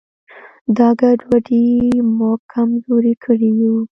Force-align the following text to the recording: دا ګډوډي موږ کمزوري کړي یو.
دا 0.77 0.89
ګډوډي 0.99 1.65
موږ 2.17 2.39
کمزوري 2.53 3.13
کړي 3.23 3.51
یو. 3.61 3.75